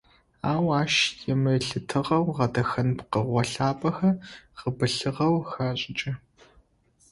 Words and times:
Ау 0.51 0.67
ащ 0.81 0.93
емылъытыгъэу 1.31 2.25
гъэдэхэн 2.35 2.89
пкъыгъо 2.97 3.41
лъапӏэхэр 3.53 4.15
гъэбылъыгъэу 4.57 5.35
хашӏыкӏы. 5.49 6.11